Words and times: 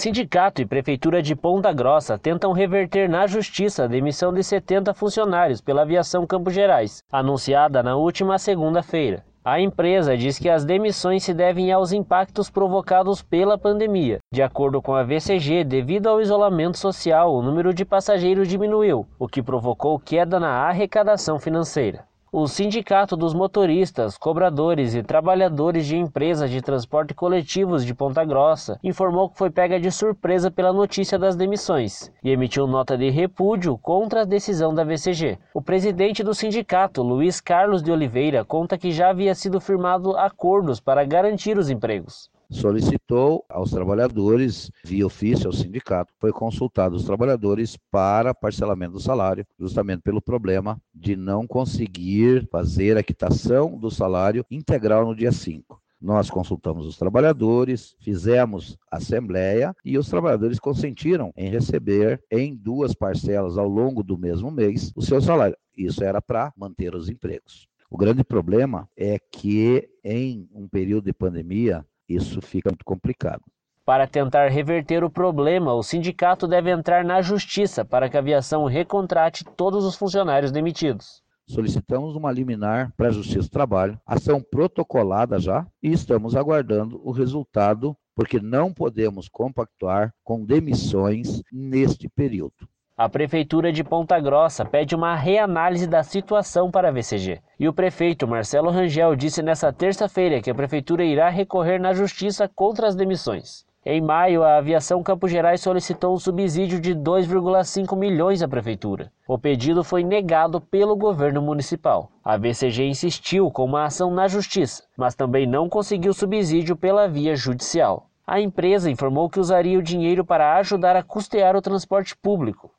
Sindicato 0.00 0.62
e 0.62 0.64
Prefeitura 0.64 1.20
de 1.20 1.34
Ponta 1.34 1.72
Grossa 1.72 2.16
tentam 2.16 2.52
reverter 2.52 3.08
na 3.08 3.26
Justiça 3.26 3.82
a 3.82 3.86
demissão 3.88 4.32
de 4.32 4.44
70 4.44 4.94
funcionários 4.94 5.60
pela 5.60 5.82
aviação 5.82 6.24
Campos 6.24 6.54
Gerais, 6.54 7.02
anunciada 7.10 7.82
na 7.82 7.96
última 7.96 8.38
segunda-feira. 8.38 9.24
A 9.44 9.60
empresa 9.60 10.16
diz 10.16 10.38
que 10.38 10.48
as 10.48 10.64
demissões 10.64 11.24
se 11.24 11.34
devem 11.34 11.72
aos 11.72 11.90
impactos 11.90 12.48
provocados 12.48 13.22
pela 13.22 13.58
pandemia. 13.58 14.18
De 14.32 14.40
acordo 14.40 14.80
com 14.80 14.94
a 14.94 15.02
VCG, 15.02 15.64
devido 15.64 16.06
ao 16.06 16.20
isolamento 16.20 16.78
social, 16.78 17.34
o 17.34 17.42
número 17.42 17.74
de 17.74 17.84
passageiros 17.84 18.46
diminuiu, 18.46 19.04
o 19.18 19.26
que 19.26 19.42
provocou 19.42 19.98
queda 19.98 20.38
na 20.38 20.62
arrecadação 20.68 21.40
financeira. 21.40 22.04
O 22.30 22.46
Sindicato 22.46 23.16
dos 23.16 23.32
Motoristas, 23.32 24.18
Cobradores 24.18 24.94
e 24.94 25.02
Trabalhadores 25.02 25.86
de 25.86 25.96
Empresas 25.96 26.50
de 26.50 26.60
Transporte 26.60 27.14
Coletivos 27.14 27.86
de 27.86 27.94
Ponta 27.94 28.22
Grossa 28.22 28.78
informou 28.84 29.30
que 29.30 29.38
foi 29.38 29.48
pega 29.48 29.80
de 29.80 29.90
surpresa 29.90 30.50
pela 30.50 30.70
notícia 30.70 31.18
das 31.18 31.34
demissões 31.34 32.12
e 32.22 32.30
emitiu 32.30 32.66
nota 32.66 32.98
de 32.98 33.08
repúdio 33.08 33.78
contra 33.78 34.20
a 34.20 34.26
decisão 34.26 34.74
da 34.74 34.84
VCG. 34.84 35.38
O 35.54 35.62
presidente 35.62 36.22
do 36.22 36.34
sindicato, 36.34 37.02
Luiz 37.02 37.40
Carlos 37.40 37.82
de 37.82 37.90
Oliveira, 37.90 38.44
conta 38.44 38.76
que 38.76 38.92
já 38.92 39.08
havia 39.08 39.34
sido 39.34 39.58
firmado 39.58 40.14
acordos 40.14 40.80
para 40.80 41.06
garantir 41.06 41.56
os 41.56 41.70
empregos 41.70 42.28
solicitou 42.50 43.44
aos 43.48 43.70
trabalhadores, 43.70 44.70
via 44.84 45.06
ofício 45.06 45.46
ao 45.46 45.52
sindicato, 45.52 46.12
foi 46.18 46.32
consultado 46.32 46.96
os 46.96 47.04
trabalhadores 47.04 47.76
para 47.90 48.34
parcelamento 48.34 48.92
do 48.92 49.00
salário, 49.00 49.46
justamente 49.58 50.02
pelo 50.02 50.22
problema 50.22 50.80
de 50.94 51.16
não 51.16 51.46
conseguir 51.46 52.48
fazer 52.50 52.96
a 52.96 53.02
quitação 53.02 53.78
do 53.78 53.90
salário 53.90 54.44
integral 54.50 55.06
no 55.06 55.14
dia 55.14 55.32
5. 55.32 55.80
Nós 56.00 56.30
consultamos 56.30 56.86
os 56.86 56.96
trabalhadores, 56.96 57.96
fizemos 57.98 58.78
assembleia 58.90 59.74
e 59.84 59.98
os 59.98 60.08
trabalhadores 60.08 60.60
consentiram 60.60 61.32
em 61.36 61.50
receber 61.50 62.22
em 62.30 62.54
duas 62.54 62.94
parcelas 62.94 63.58
ao 63.58 63.66
longo 63.66 64.04
do 64.04 64.16
mesmo 64.16 64.50
mês 64.50 64.92
o 64.94 65.02
seu 65.02 65.20
salário. 65.20 65.56
Isso 65.76 66.04
era 66.04 66.22
para 66.22 66.52
manter 66.56 66.94
os 66.94 67.08
empregos. 67.08 67.66
O 67.90 67.96
grande 67.96 68.22
problema 68.22 68.88
é 68.96 69.18
que 69.18 69.88
em 70.04 70.48
um 70.54 70.68
período 70.68 71.06
de 71.06 71.12
pandemia, 71.12 71.84
isso 72.08 72.40
fica 72.40 72.70
muito 72.70 72.84
complicado. 72.84 73.42
Para 73.84 74.06
tentar 74.06 74.48
reverter 74.48 75.02
o 75.02 75.10
problema, 75.10 75.72
o 75.72 75.82
sindicato 75.82 76.46
deve 76.46 76.70
entrar 76.70 77.04
na 77.04 77.22
justiça 77.22 77.84
para 77.84 78.08
que 78.08 78.16
a 78.16 78.20
aviação 78.20 78.66
recontrate 78.66 79.44
todos 79.56 79.84
os 79.84 79.96
funcionários 79.96 80.52
demitidos. 80.52 81.22
Solicitamos 81.46 82.14
uma 82.14 82.30
liminar 82.30 82.92
para 82.94 83.08
a 83.08 83.10
Justiça 83.10 83.48
do 83.48 83.50
Trabalho, 83.50 83.98
ação 84.06 84.42
protocolada 84.42 85.38
já, 85.38 85.66
e 85.82 85.90
estamos 85.90 86.36
aguardando 86.36 87.00
o 87.02 87.10
resultado, 87.10 87.96
porque 88.14 88.38
não 88.38 88.70
podemos 88.74 89.30
compactuar 89.30 90.12
com 90.22 90.44
demissões 90.44 91.42
neste 91.50 92.06
período. 92.06 92.68
A 92.98 93.08
Prefeitura 93.08 93.70
de 93.70 93.84
Ponta 93.84 94.18
Grossa 94.18 94.64
pede 94.64 94.96
uma 94.96 95.14
reanálise 95.14 95.86
da 95.86 96.02
situação 96.02 96.68
para 96.68 96.88
a 96.88 96.90
VCG. 96.90 97.40
E 97.56 97.68
o 97.68 97.72
prefeito 97.72 98.26
Marcelo 98.26 98.72
Rangel 98.72 99.14
disse 99.14 99.40
nesta 99.40 99.72
terça-feira 99.72 100.42
que 100.42 100.50
a 100.50 100.54
Prefeitura 100.54 101.04
irá 101.04 101.28
recorrer 101.28 101.78
na 101.78 101.92
Justiça 101.92 102.50
contra 102.52 102.88
as 102.88 102.96
demissões. 102.96 103.64
Em 103.86 104.00
maio, 104.00 104.42
a 104.42 104.56
Aviação 104.56 105.00
Campos 105.00 105.30
Gerais 105.30 105.60
solicitou 105.60 106.12
um 106.12 106.18
subsídio 106.18 106.80
de 106.80 106.92
2,5 106.92 107.96
milhões 107.96 108.42
à 108.42 108.48
Prefeitura. 108.48 109.12
O 109.28 109.38
pedido 109.38 109.84
foi 109.84 110.02
negado 110.02 110.60
pelo 110.60 110.96
governo 110.96 111.40
municipal. 111.40 112.10
A 112.24 112.36
VCG 112.36 112.88
insistiu 112.88 113.48
com 113.48 113.64
uma 113.64 113.84
ação 113.84 114.10
na 114.10 114.26
Justiça, 114.26 114.82
mas 114.96 115.14
também 115.14 115.46
não 115.46 115.68
conseguiu 115.68 116.12
subsídio 116.12 116.74
pela 116.74 117.06
via 117.06 117.36
judicial. 117.36 118.07
A 118.30 118.38
empresa 118.38 118.90
informou 118.90 119.30
que 119.30 119.40
usaria 119.40 119.78
o 119.78 119.82
dinheiro 119.82 120.22
para 120.22 120.54
ajudar 120.56 120.94
a 120.94 121.02
custear 121.02 121.56
o 121.56 121.62
transporte 121.62 122.14
público. 122.14 122.70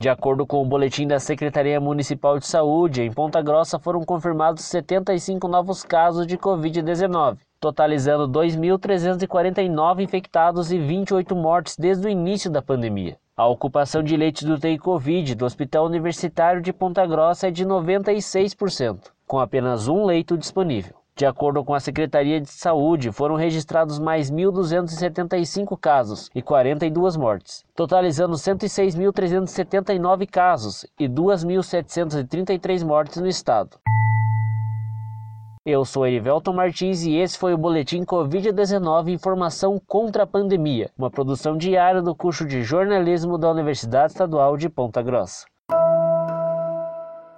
De 0.00 0.08
acordo 0.08 0.46
com 0.46 0.62
o 0.62 0.64
boletim 0.64 1.08
da 1.08 1.18
Secretaria 1.18 1.80
Municipal 1.80 2.38
de 2.38 2.46
Saúde, 2.46 3.02
em 3.02 3.10
Ponta 3.10 3.42
Grossa 3.42 3.80
foram 3.80 4.04
confirmados 4.04 4.62
75 4.66 5.48
novos 5.48 5.82
casos 5.82 6.24
de 6.24 6.38
Covid-19, 6.38 7.38
totalizando 7.58 8.28
2.349 8.28 10.04
infectados 10.04 10.70
e 10.70 10.78
28 10.78 11.34
mortes 11.34 11.76
desde 11.76 12.06
o 12.06 12.10
início 12.10 12.48
da 12.48 12.62
pandemia. 12.62 13.18
A 13.36 13.48
ocupação 13.48 14.04
de 14.04 14.16
leitos 14.16 14.44
do 14.44 14.54
UTI 14.54 14.78
Covid 14.78 15.34
do 15.34 15.44
Hospital 15.44 15.86
Universitário 15.86 16.62
de 16.62 16.72
Ponta 16.72 17.04
Grossa 17.04 17.48
é 17.48 17.50
de 17.50 17.66
96%, 17.66 19.10
com 19.26 19.40
apenas 19.40 19.88
um 19.88 20.04
leito 20.04 20.38
disponível. 20.38 21.01
De 21.22 21.26
acordo 21.26 21.62
com 21.62 21.72
a 21.72 21.78
Secretaria 21.78 22.40
de 22.40 22.50
Saúde, 22.50 23.12
foram 23.12 23.36
registrados 23.36 23.96
mais 24.00 24.28
1.275 24.28 25.78
casos 25.78 26.28
e 26.34 26.42
42 26.42 27.16
mortes, 27.16 27.64
totalizando 27.76 28.34
106.379 28.34 30.28
casos 30.28 30.84
e 30.98 31.08
2.733 31.08 32.84
mortes 32.84 33.18
no 33.18 33.28
estado. 33.28 33.78
Eu 35.64 35.84
sou 35.84 36.04
Erivelton 36.08 36.54
Martins 36.54 37.04
e 37.04 37.14
esse 37.14 37.38
foi 37.38 37.54
o 37.54 37.58
Boletim 37.58 38.02
Covid-19 38.02 39.10
Informação 39.12 39.80
contra 39.86 40.24
a 40.24 40.26
Pandemia, 40.26 40.90
uma 40.98 41.08
produção 41.08 41.56
diária 41.56 42.02
do 42.02 42.16
curso 42.16 42.44
de 42.44 42.64
jornalismo 42.64 43.38
da 43.38 43.48
Universidade 43.48 44.10
Estadual 44.10 44.56
de 44.56 44.68
Ponta 44.68 45.00
Grossa. 45.00 45.51